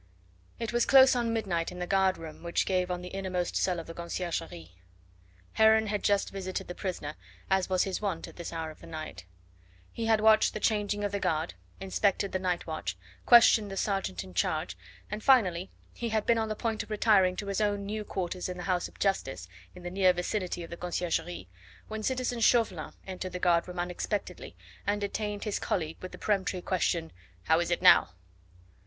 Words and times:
It 0.57 0.73
was 0.73 0.87
close 0.87 1.15
on 1.15 1.31
midnight 1.31 1.71
in 1.71 1.77
the 1.77 1.85
guard 1.85 2.17
room 2.17 2.41
which 2.41 2.65
gave 2.65 2.89
on 2.89 3.03
the 3.03 3.09
innermost 3.13 3.55
cell 3.55 3.79
of 3.79 3.85
the 3.85 3.93
Conciergerie. 3.93 4.71
Heron 5.53 5.85
had 5.85 6.01
just 6.03 6.31
visited 6.31 6.67
the 6.67 6.73
prisoner 6.73 7.13
as 7.51 7.69
was 7.69 7.83
his 7.83 8.01
wont 8.01 8.27
at 8.27 8.35
this 8.35 8.51
hour 8.51 8.71
of 8.71 8.79
the 8.81 8.87
night. 8.87 9.25
He 9.91 10.07
had 10.07 10.19
watched 10.19 10.55
the 10.55 10.59
changing 10.59 11.03
of 11.03 11.11
the 11.11 11.19
guard, 11.19 11.53
inspected 11.79 12.31
the 12.31 12.39
night 12.39 12.65
watch, 12.65 12.97
questioned 13.27 13.69
the 13.69 13.77
sergeant 13.77 14.23
in 14.23 14.33
charge, 14.33 14.75
and 15.11 15.21
finally 15.23 15.69
he 15.93 16.09
had 16.09 16.25
been 16.25 16.39
on 16.39 16.49
the 16.49 16.55
point 16.55 16.81
of 16.81 16.89
retiring 16.89 17.35
to 17.35 17.45
his 17.45 17.61
own 17.61 17.85
new 17.85 18.03
quarters 18.03 18.49
in 18.49 18.57
the 18.57 18.63
house 18.63 18.87
of 18.87 18.97
Justice, 18.97 19.47
in 19.75 19.83
the 19.83 19.91
near 19.91 20.13
vicinity 20.13 20.63
of 20.63 20.71
the 20.71 20.77
Conciergerie, 20.77 21.47
when 21.89 22.01
citizen 22.01 22.39
Chauvelin 22.39 22.93
entered 23.05 23.33
the 23.33 23.37
guard 23.37 23.67
room 23.67 23.77
unexpectedly 23.77 24.55
and 24.87 24.99
detained 24.99 25.43
his 25.43 25.59
colleague 25.59 25.97
with 26.01 26.11
the 26.11 26.17
peremptory 26.17 26.63
question: 26.63 27.11
"How 27.43 27.59
is 27.59 27.69
it 27.69 27.83
now?" 27.83 28.15